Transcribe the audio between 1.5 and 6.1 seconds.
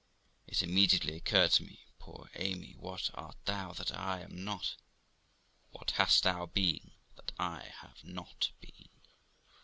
to me,' Poor Amy! what art thou that I am not? What